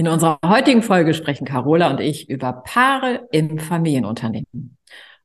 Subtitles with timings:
[0.00, 4.76] In unserer heutigen Folge sprechen Carola und ich über Paare im Familienunternehmen.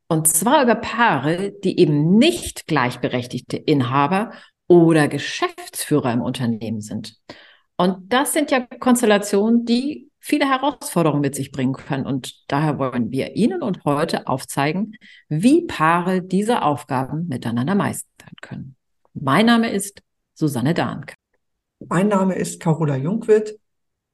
[0.07, 4.31] Und zwar über Paare, die eben nicht gleichberechtigte Inhaber
[4.67, 7.17] oder Geschäftsführer im Unternehmen sind.
[7.77, 12.07] Und das sind ja Konstellationen, die viele Herausforderungen mit sich bringen können.
[12.07, 14.95] Und daher wollen wir Ihnen und heute aufzeigen,
[15.29, 18.75] wie Paare diese Aufgaben miteinander meistern können.
[19.13, 20.01] Mein Name ist
[20.33, 21.13] Susanne Dahnke.
[21.79, 23.53] Mein Name ist Carola Jungwirth.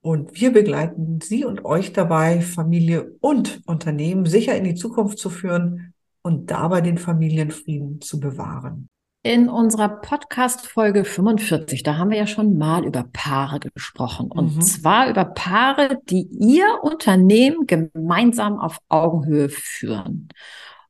[0.02, 5.30] Und wir begleiten Sie und euch dabei, Familie und Unternehmen sicher in die Zukunft zu
[5.30, 8.88] führen und dabei den Familienfrieden zu bewahren.
[9.23, 14.31] In unserer Podcast-Folge 45, da haben wir ja schon mal über Paare gesprochen.
[14.31, 14.61] Und mhm.
[14.61, 20.30] zwar über Paare, die ihr Unternehmen gemeinsam auf Augenhöhe führen.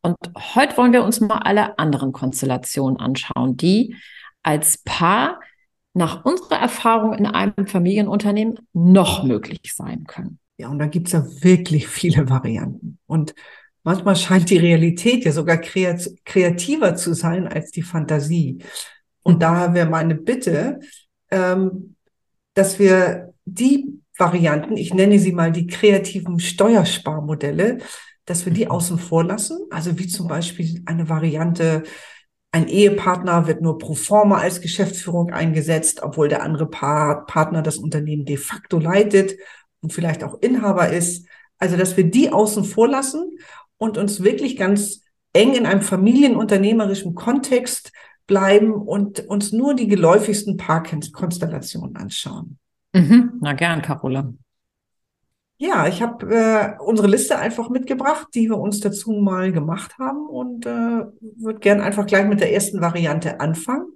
[0.04, 0.18] Und
[0.56, 3.96] heute wollen wir uns mal alle anderen Konstellationen anschauen, die
[4.44, 5.40] als Paar
[6.00, 10.40] nach unserer Erfahrung in einem Familienunternehmen noch möglich sein können.
[10.58, 13.00] Ja, und da gibt's ja wirklich viele Varianten.
[13.06, 13.36] Und
[13.84, 18.60] manchmal scheint die Realität ja sogar kreativer zu sein als die Fantasie.
[19.24, 20.80] Und daher wäre meine Bitte,
[21.32, 21.96] ähm,
[22.54, 27.80] dass wir die Varianten, ich nenne sie mal die kreativen Steuersparmodelle,
[28.24, 28.72] dass wir die mhm.
[28.72, 29.58] außen vor lassen.
[29.70, 31.84] Also wie zum Beispiel eine Variante,
[32.52, 37.78] ein Ehepartner wird nur pro forma als Geschäftsführung eingesetzt, obwohl der andere Part, Partner das
[37.78, 39.38] Unternehmen de facto leitet
[39.82, 41.28] und vielleicht auch Inhaber ist.
[41.60, 43.38] Also, dass wir die außen vor lassen
[43.78, 47.92] und uns wirklich ganz eng in einem familienunternehmerischen Kontext
[48.26, 52.58] bleiben und uns nur die geläufigsten Paarkonstellationen anschauen.
[52.94, 53.34] Mhm.
[53.42, 54.34] Na gern, Carola.
[55.62, 60.26] Ja, ich habe äh, unsere Liste einfach mitgebracht, die wir uns dazu mal gemacht haben
[60.26, 63.88] und äh, würde gern einfach gleich mit der ersten Variante anfangen.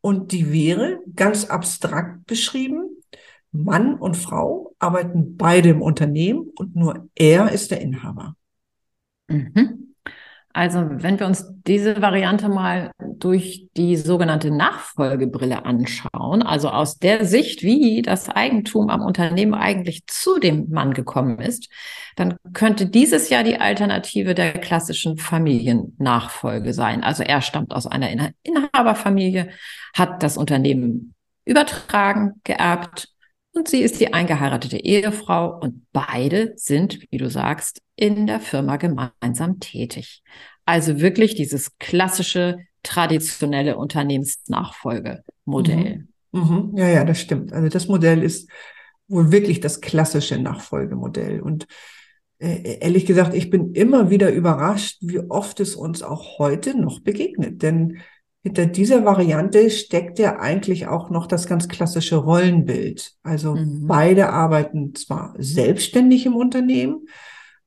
[0.00, 3.02] Und die wäre ganz abstrakt beschrieben.
[3.52, 8.34] Mann und Frau arbeiten beide im Unternehmen und nur er ist der Inhaber.
[9.28, 9.91] Mhm.
[10.54, 17.24] Also wenn wir uns diese Variante mal durch die sogenannte Nachfolgebrille anschauen, also aus der
[17.24, 21.68] Sicht, wie das Eigentum am Unternehmen eigentlich zu dem Mann gekommen ist,
[22.16, 27.02] dann könnte dieses ja die Alternative der klassischen Familiennachfolge sein.
[27.02, 29.50] Also er stammt aus einer Inhaberfamilie,
[29.94, 31.14] hat das Unternehmen
[31.44, 33.11] übertragen, geerbt
[33.54, 38.76] und sie ist die eingeheiratete Ehefrau und beide sind, wie du sagst, in der Firma
[38.76, 40.22] gemeinsam tätig.
[40.64, 46.06] Also wirklich dieses klassische, traditionelle Unternehmensnachfolgemodell.
[46.32, 46.32] Mhm.
[46.32, 46.72] Mhm.
[46.76, 47.52] Ja, ja, das stimmt.
[47.52, 48.48] Also das Modell ist
[49.06, 51.42] wohl wirklich das klassische Nachfolgemodell.
[51.42, 51.66] Und
[52.38, 56.98] äh, ehrlich gesagt, ich bin immer wieder überrascht, wie oft es uns auch heute noch
[57.00, 57.62] begegnet.
[57.62, 57.98] Denn
[58.42, 63.14] hinter dieser Variante steckt ja eigentlich auch noch das ganz klassische Rollenbild.
[63.22, 63.86] Also mhm.
[63.86, 67.06] beide arbeiten zwar selbstständig im Unternehmen,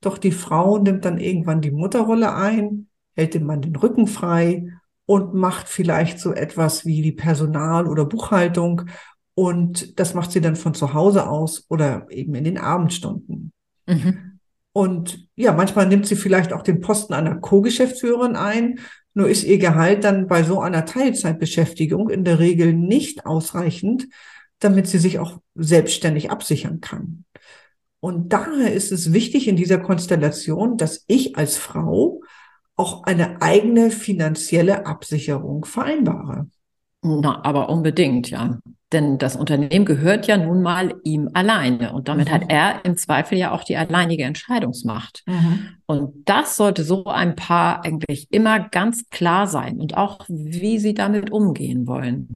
[0.02, 4.68] doch die Frau nimmt dann irgendwann die Mutterrolle ein, hält dem Mann den Rücken frei
[5.06, 8.84] und macht vielleicht so etwas wie die Personal- oder Buchhaltung.
[9.34, 13.52] Und das macht sie dann von zu Hause aus oder eben in den Abendstunden.
[13.88, 14.40] Mhm.
[14.74, 18.80] Und ja, manchmal nimmt sie vielleicht auch den Posten einer Co-Geschäftsführerin ein.
[19.16, 24.08] Nur ist ihr Gehalt dann bei so einer Teilzeitbeschäftigung in der Regel nicht ausreichend,
[24.60, 27.24] damit sie sich auch selbstständig absichern kann.
[28.02, 32.22] Und daher ist es wichtig in dieser Konstellation, dass ich als Frau
[32.76, 36.50] auch eine eigene finanzielle Absicherung vereinbare.
[37.02, 38.60] Na, aber unbedingt, ja.
[38.96, 41.92] Denn das Unternehmen gehört ja nun mal ihm alleine.
[41.92, 42.32] Und damit mhm.
[42.32, 45.24] hat er im Zweifel ja auch die alleinige Entscheidungsmacht.
[45.26, 45.68] Mhm.
[45.86, 50.94] Und das sollte so ein Paar eigentlich immer ganz klar sein und auch, wie sie
[50.94, 52.30] damit umgehen wollen.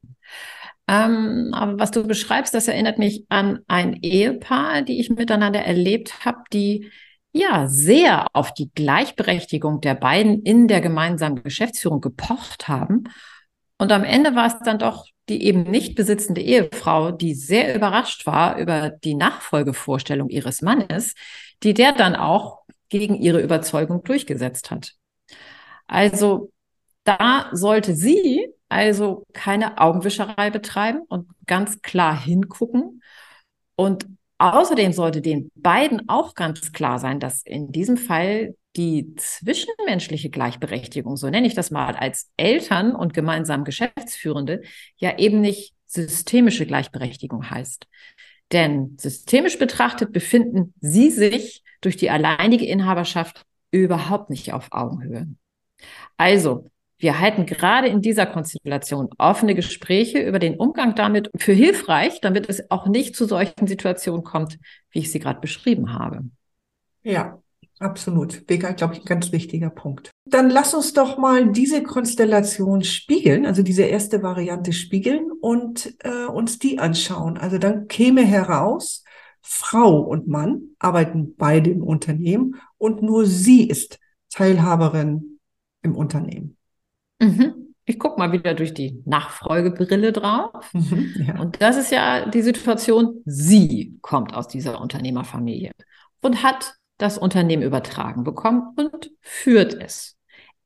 [0.90, 6.26] Ähm, aber was du beschreibst, das erinnert mich an ein Ehepaar, die ich miteinander erlebt
[6.26, 6.92] habe, die
[7.32, 13.06] ja sehr auf die Gleichberechtigung der beiden in der gemeinsamen Geschäftsführung gepocht haben.
[13.78, 18.26] Und am Ende war es dann doch die eben nicht besitzende Ehefrau, die sehr überrascht
[18.26, 21.14] war über die Nachfolgevorstellung ihres Mannes,
[21.64, 24.96] die der dann auch gegen ihre Überzeugung durchgesetzt hat.
[25.88, 26.52] Also
[27.04, 33.02] da sollte sie also keine Augenwischerei betreiben und ganz klar hingucken
[33.76, 34.06] und
[34.40, 41.18] außerdem sollte den beiden auch ganz klar sein, dass in diesem Fall die zwischenmenschliche Gleichberechtigung,
[41.18, 44.62] so nenne ich das mal, als Eltern und gemeinsam Geschäftsführende
[44.98, 47.88] ja eben nicht systemische Gleichberechtigung heißt.
[48.52, 55.28] Denn systemisch betrachtet befinden sie sich durch die alleinige Inhaberschaft überhaupt nicht auf Augenhöhe.
[56.18, 56.66] Also,
[57.00, 62.50] wir halten gerade in dieser Konstellation offene Gespräche über den Umgang damit für hilfreich, damit
[62.50, 64.60] es auch nicht zu solchen Situationen kommt,
[64.92, 66.26] wie ich sie gerade beschrieben habe.
[67.02, 67.42] Ja,
[67.80, 68.44] absolut.
[68.50, 70.12] Vega, glaube ich, ein ganz wichtiger Punkt.
[70.26, 76.26] Dann lass uns doch mal diese Konstellation spiegeln, also diese erste Variante spiegeln und äh,
[76.26, 77.38] uns die anschauen.
[77.38, 79.06] Also dann käme heraus,
[79.42, 84.00] Frau und Mann arbeiten beide im Unternehmen und nur sie ist
[84.30, 85.40] Teilhaberin
[85.82, 86.59] im Unternehmen.
[87.20, 87.76] Mhm.
[87.86, 90.72] Ich gucke mal wieder durch die Nachfolgebrille drauf.
[90.74, 91.40] Mhm, ja.
[91.40, 95.72] Und das ist ja die Situation, sie kommt aus dieser Unternehmerfamilie
[96.22, 100.18] und hat das Unternehmen übertragen bekommen und führt es.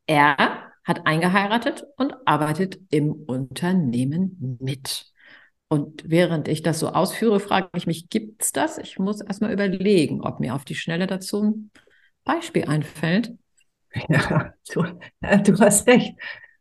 [0.05, 0.35] Er
[0.83, 5.05] hat eingeheiratet und arbeitet im Unternehmen mit.
[5.69, 8.77] Und während ich das so ausführe, frage ich mich, gibt es das?
[8.77, 11.71] Ich muss erstmal überlegen, ob mir auf die Schnelle dazu ein
[12.25, 13.33] Beispiel einfällt.
[14.09, 14.83] Ja, du,
[15.44, 16.15] du hast recht.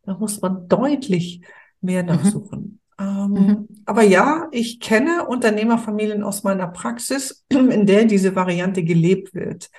[0.05, 1.43] Da muss man deutlich
[1.81, 2.09] mehr mhm.
[2.09, 2.61] nachsuchen.
[2.61, 2.79] Mhm.
[3.01, 3.69] Ähm, mhm.
[3.85, 9.71] Aber ja, ich kenne Unternehmerfamilien aus meiner Praxis, in der diese Variante gelebt wird.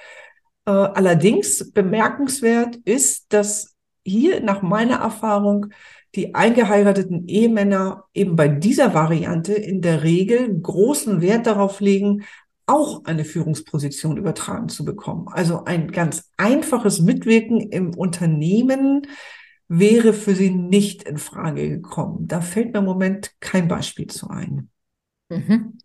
[0.65, 3.75] Äh, allerdings bemerkenswert ist, dass
[4.05, 5.67] hier nach meiner Erfahrung
[6.15, 12.23] die eingeheirateten Ehemänner eben bei dieser Variante in der Regel großen Wert darauf legen,
[12.65, 15.27] auch eine Führungsposition übertragen zu bekommen.
[15.31, 19.07] Also ein ganz einfaches Mitwirken im Unternehmen
[19.79, 22.27] wäre für sie nicht in Frage gekommen.
[22.27, 24.69] Da fällt mir im Moment kein Beispiel zu ein.
[25.29, 25.79] Mhm.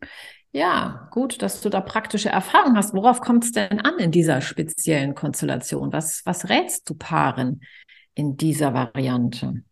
[0.53, 2.95] Ja, gut, dass du da praktische Erfahrung hast.
[2.95, 5.93] Worauf kommt es denn an in dieser speziellen Konstellation?
[5.93, 7.61] Was, was rätst du Paaren
[8.15, 9.63] in dieser Variante?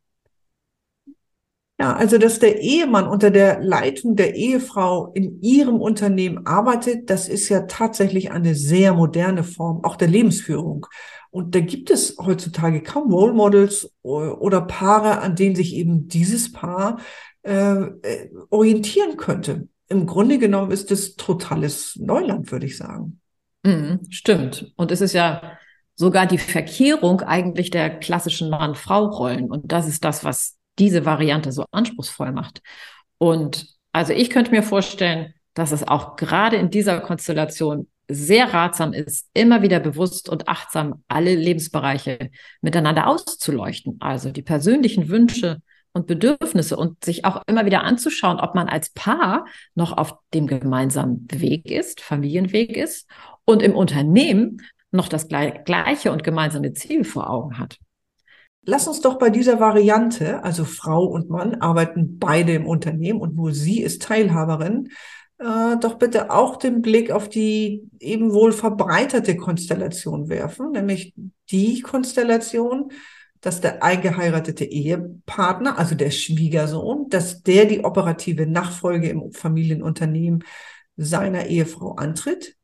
[1.79, 7.29] Ja, also dass der Ehemann unter der Leitung der Ehefrau in ihrem Unternehmen arbeitet, das
[7.29, 10.87] ist ja tatsächlich eine sehr moderne Form auch der Lebensführung.
[11.37, 16.50] Und da gibt es heutzutage kaum Role Models oder Paare, an denen sich eben dieses
[16.50, 16.99] Paar
[17.43, 19.69] äh, äh, orientieren könnte.
[19.88, 23.21] Im Grunde genommen ist es totales Neuland, würde ich sagen.
[23.65, 24.73] Mhm, stimmt.
[24.77, 25.59] Und es ist ja
[25.94, 29.50] sogar die Verkehrung eigentlich der klassischen Mann-Frau-Rollen.
[29.50, 32.62] Und das ist das, was diese Variante so anspruchsvoll macht.
[33.19, 38.93] Und also ich könnte mir vorstellen, dass es auch gerade in dieser Konstellation sehr ratsam
[38.93, 42.31] ist, immer wieder bewusst und achtsam alle Lebensbereiche
[42.61, 43.97] miteinander auszuleuchten.
[44.00, 45.61] Also die persönlichen Wünsche
[45.93, 50.47] und Bedürfnisse und sich auch immer wieder anzuschauen, ob man als Paar noch auf dem
[50.47, 53.08] gemeinsamen Weg ist, Familienweg ist
[53.44, 54.58] und im Unternehmen
[54.91, 57.79] noch das gleiche und gemeinsame Ziel vor Augen hat.
[58.62, 63.37] Lass uns doch bei dieser Variante, also Frau und Mann arbeiten beide im Unternehmen und
[63.37, 64.91] nur sie ist Teilhaberin,
[65.38, 71.15] äh, doch bitte auch den Blick auf die eben wohl verbreiterte Konstellation werfen, nämlich
[71.50, 72.93] die Konstellation,
[73.41, 80.43] dass der eingeheiratete Ehepartner, also der Schwiegersohn, dass der die operative Nachfolge im Familienunternehmen
[80.96, 82.56] seiner Ehefrau antritt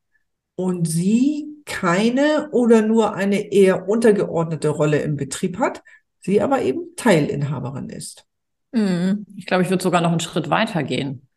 [0.55, 5.83] und sie keine oder nur eine eher untergeordnete Rolle im Betrieb hat,
[6.19, 8.25] sie aber eben Teilinhaberin ist.
[8.73, 11.27] Hm, ich glaube, ich würde sogar noch einen Schritt weiter gehen.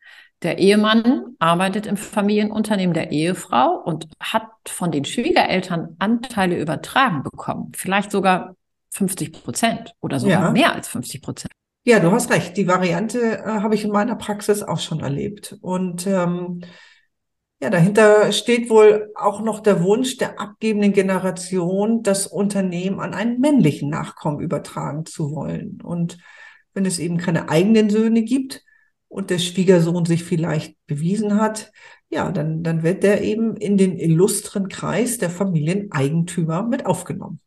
[0.43, 7.73] Der Ehemann arbeitet im Familienunternehmen der Ehefrau und hat von den Schwiegereltern Anteile übertragen bekommen.
[7.75, 8.55] Vielleicht sogar
[8.91, 10.51] 50 Prozent oder sogar ja.
[10.51, 11.53] mehr als 50 Prozent.
[11.85, 12.57] Ja, du hast recht.
[12.57, 15.57] Die Variante äh, habe ich in meiner Praxis auch schon erlebt.
[15.63, 16.61] Und ähm,
[17.61, 23.41] ja, dahinter steht wohl auch noch der Wunsch der abgebenden Generation, das Unternehmen an einen
[23.41, 25.81] männlichen Nachkommen übertragen zu wollen.
[25.83, 26.19] Und
[26.75, 28.66] wenn es eben keine eigenen Söhne gibt
[29.17, 31.73] und der Schwiegersohn sich vielleicht bewiesen hat,
[32.11, 37.41] ja, dann, dann wird der eben in den illustren Kreis der Familieneigentümer mit aufgenommen.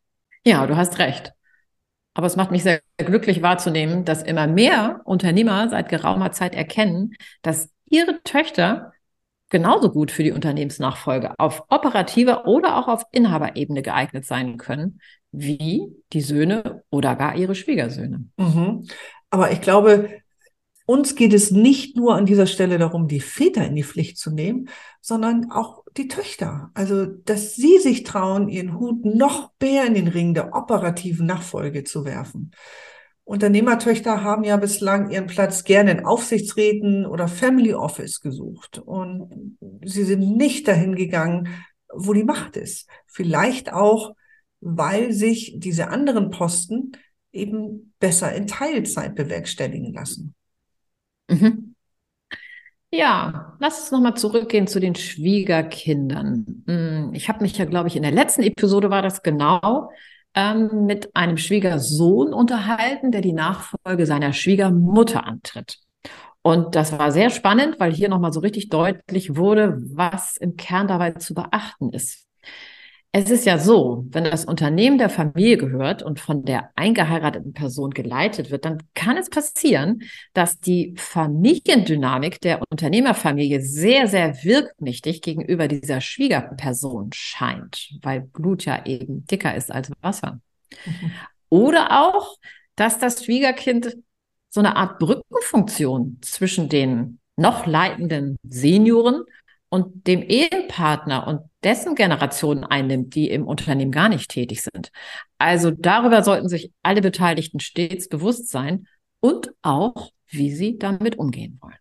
[0.44, 1.32] Ja, du hast recht.
[2.14, 7.14] Aber es macht mich sehr glücklich wahrzunehmen, dass immer mehr Unternehmer seit geraumer Zeit erkennen,
[7.42, 8.92] dass ihre Töchter
[9.48, 15.00] genauso gut für die Unternehmensnachfolge auf operativer oder auch auf Inhaberebene geeignet sein können,
[15.30, 18.24] wie die Söhne oder gar ihre Schwiegersöhne.
[18.36, 18.88] Mhm.
[19.30, 20.19] Aber ich glaube,
[20.90, 24.32] uns geht es nicht nur an dieser Stelle darum, die Väter in die Pflicht zu
[24.32, 24.68] nehmen,
[25.00, 26.72] sondern auch die Töchter.
[26.74, 31.84] Also, dass sie sich trauen, ihren Hut noch mehr in den Ring der operativen Nachfolge
[31.84, 32.50] zu werfen.
[33.22, 38.78] Unternehmertöchter haben ja bislang ihren Platz gerne in Aufsichtsräten oder Family Office gesucht.
[38.78, 41.50] Und sie sind nicht dahin gegangen,
[41.94, 42.88] wo die Macht ist.
[43.06, 44.16] Vielleicht auch,
[44.60, 46.96] weil sich diese anderen Posten
[47.30, 50.34] eben besser in Teilzeit bewerkstelligen lassen.
[51.30, 51.74] Mhm.
[52.92, 56.64] Ja, lass uns nochmal zurückgehen zu den Schwiegerkindern.
[56.66, 59.92] Hm, ich habe mich ja, glaube ich, in der letzten Episode war das genau
[60.34, 65.78] ähm, mit einem Schwiegersohn unterhalten, der die Nachfolge seiner Schwiegermutter antritt.
[66.42, 70.88] Und das war sehr spannend, weil hier nochmal so richtig deutlich wurde, was im Kern
[70.88, 72.26] dabei zu beachten ist.
[73.12, 77.90] Es ist ja so, wenn das Unternehmen der Familie gehört und von der eingeheirateten Person
[77.90, 80.02] geleitet wird, dann kann es passieren,
[80.32, 88.86] dass die Familiendynamik der Unternehmerfamilie sehr, sehr wirkmächtig gegenüber dieser Schwiegerperson scheint, weil Blut ja
[88.86, 90.40] eben dicker ist als Wasser.
[90.86, 91.10] Mhm.
[91.48, 92.36] Oder auch,
[92.76, 93.96] dass das Schwiegerkind
[94.50, 99.24] so eine Art Brückenfunktion zwischen den noch leitenden Senioren
[99.70, 104.90] und dem Ehepartner und dessen Generation einnimmt, die im Unternehmen gar nicht tätig sind.
[105.38, 108.86] Also darüber sollten sich alle Beteiligten stets bewusst sein
[109.20, 111.76] und auch, wie sie damit umgehen wollen.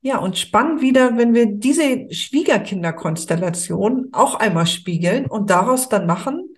[0.00, 6.54] Ja, und spannend wieder, wenn wir diese Schwiegerkinderkonstellation auch einmal spiegeln und daraus dann machen,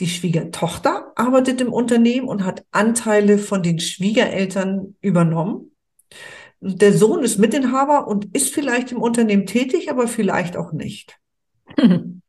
[0.00, 5.71] die Schwiegertochter arbeitet im Unternehmen und hat Anteile von den Schwiegereltern übernommen.
[6.64, 11.18] Der Sohn ist Mitinhaber und ist vielleicht im Unternehmen tätig, aber vielleicht auch nicht.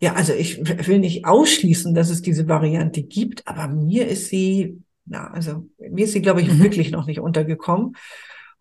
[0.00, 4.82] Ja, also ich will nicht ausschließen, dass es diese Variante gibt, aber mir ist sie,
[5.06, 6.62] na, also mir ist sie, glaube ich, mhm.
[6.62, 7.96] wirklich noch nicht untergekommen.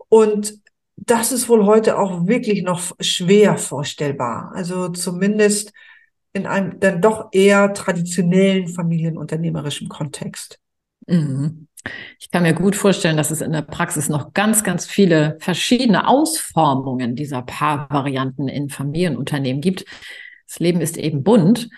[0.10, 0.60] Und
[0.96, 4.52] das ist wohl heute auch wirklich noch schwer vorstellbar.
[4.54, 5.74] Also zumindest
[6.34, 10.60] in einem dann doch eher traditionellen familienunternehmerischen Kontext.
[11.08, 11.68] Mhm.
[12.20, 16.08] Ich kann mir gut vorstellen, dass es in der Praxis noch ganz, ganz viele verschiedene
[16.08, 19.86] Ausformungen dieser Paarvarianten in Familienunternehmen gibt.
[20.48, 21.70] Das Leben ist eben bunt.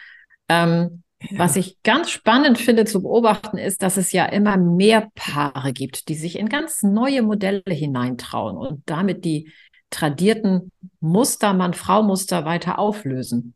[0.50, 1.40] Ähm, ja.
[1.40, 6.08] Was ich ganz spannend finde zu beobachten, ist, dass es ja immer mehr Paare gibt,
[6.10, 9.52] die sich in ganz neue Modelle hineintrauen und damit die
[9.90, 13.54] tradierten Muster, Mann-Frau-Muster weiter auflösen.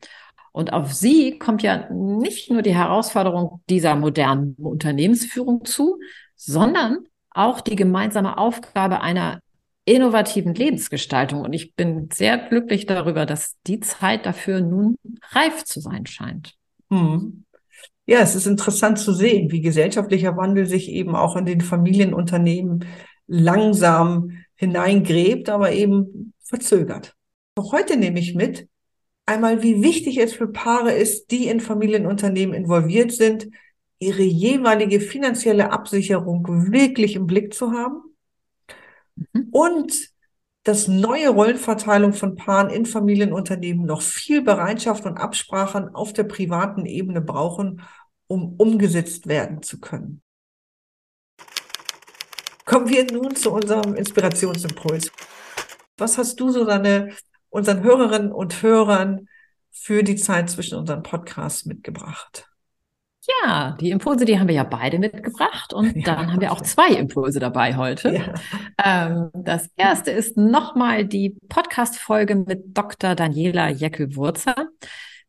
[0.52, 6.00] Und auf sie kommt ja nicht nur die Herausforderung dieser modernen Unternehmensführung zu,
[6.40, 7.00] sondern
[7.32, 9.42] auch die gemeinsame Aufgabe einer
[9.84, 11.42] innovativen Lebensgestaltung.
[11.42, 14.96] Und ich bin sehr glücklich darüber, dass die Zeit dafür nun
[15.32, 16.56] reif zu sein scheint.
[16.90, 17.44] Hm.
[18.06, 22.86] Ja, es ist interessant zu sehen, wie gesellschaftlicher Wandel sich eben auch in den Familienunternehmen
[23.28, 27.16] langsam hineingräbt, aber eben verzögert.
[27.56, 28.68] Auch heute nehme ich mit,
[29.26, 33.50] einmal, wie wichtig es für Paare ist, die in Familienunternehmen involviert sind,
[34.00, 38.02] ihre jeweilige finanzielle Absicherung wirklich im Blick zu haben
[39.16, 39.50] mhm.
[39.52, 40.10] und
[40.64, 46.86] dass neue Rollenverteilung von Paaren in Familienunternehmen noch viel Bereitschaft und Absprachen auf der privaten
[46.86, 47.82] Ebene brauchen,
[48.28, 50.22] um umgesetzt werden zu können.
[52.66, 55.12] Kommen wir nun zu unserem Inspirationsimpuls.
[55.98, 57.16] Was hast du so deine
[57.50, 59.28] unseren Hörerinnen und Hörern
[59.72, 62.48] für die Zeit zwischen unseren Podcasts mitgebracht?
[63.44, 66.62] Ja, die Impulse, die haben wir ja beide mitgebracht und ja, dann haben wir auch
[66.62, 68.14] zwei Impulse dabei heute.
[68.14, 68.34] Ja.
[68.84, 73.16] Ähm, das erste ist nochmal die Podcast-Folge mit Dr.
[73.16, 74.56] Daniela Jeckel-Wurzer.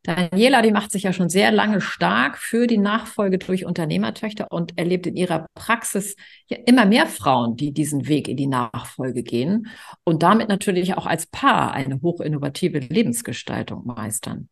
[0.02, 4.78] Daniela, die macht sich ja schon sehr lange stark für die Nachfolge durch Unternehmertöchter und
[4.78, 6.16] erlebt in ihrer Praxis
[6.46, 9.66] ja immer mehr Frauen, die diesen Weg in die Nachfolge gehen
[10.04, 14.48] und damit natürlich auch als Paar eine hochinnovative Lebensgestaltung meistern.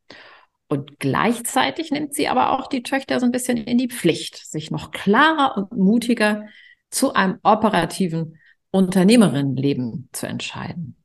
[0.68, 4.70] Und gleichzeitig nimmt sie aber auch die Töchter so ein bisschen in die Pflicht, sich
[4.70, 6.46] noch klarer und mutiger
[6.90, 8.38] zu einem operativen
[8.70, 11.02] Unternehmerinnenleben zu entscheiden.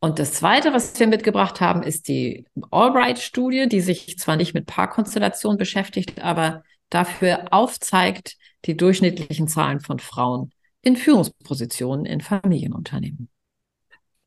[0.00, 4.66] Und das Zweite, was wir mitgebracht haben, ist die Albright-Studie, die sich zwar nicht mit
[4.66, 13.28] Paarkonstellationen beschäftigt, aber dafür aufzeigt die durchschnittlichen Zahlen von Frauen in Führungspositionen in Familienunternehmen.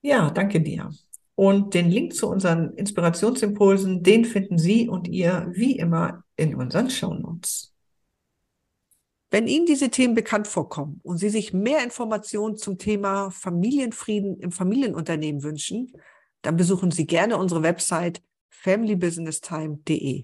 [0.02, 0.90] Ja, danke dir.
[1.36, 6.90] Und den Link zu unseren Inspirationsimpulsen, den finden Sie und ihr wie immer in unseren
[6.90, 7.74] Shownotes.
[9.32, 14.54] Wenn Ihnen diese Themen bekannt vorkommen und Sie sich mehr Informationen zum Thema Familienfrieden im
[14.54, 15.92] Familienunternehmen wünschen,
[16.42, 20.24] dann besuchen Sie gerne unsere Website familybusinesstime.de.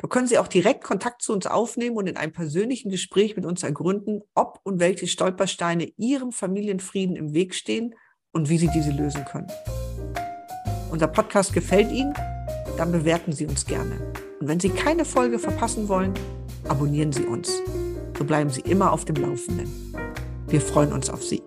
[0.00, 3.44] Da können Sie auch direkt Kontakt zu uns aufnehmen und in einem persönlichen Gespräch mit
[3.44, 7.94] uns ergründen, ob und welche Stolpersteine Ihrem Familienfrieden im Weg stehen
[8.30, 9.48] und wie Sie diese lösen können.
[10.98, 12.12] Unser Podcast gefällt Ihnen?
[12.76, 13.92] Dann bewerten Sie uns gerne.
[14.40, 16.12] Und wenn Sie keine Folge verpassen wollen,
[16.68, 17.62] abonnieren Sie uns.
[18.18, 19.94] So bleiben Sie immer auf dem Laufenden.
[20.48, 21.40] Wir freuen uns auf Sie.